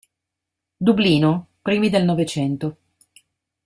[0.89, 2.75] Dublino, primi del Novecento.